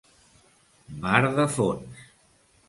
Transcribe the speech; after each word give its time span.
Mar 1.03 1.21
de 1.37 1.47
fons. 1.59 2.01